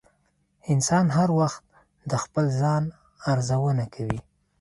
انسان 0.71 1.05
هر 1.17 1.29
وخت 1.39 1.63
د 2.09 2.11
خپل 2.23 2.45
ځان 2.61 2.83
ارزونه 3.31 3.85
کوي. 3.95 4.19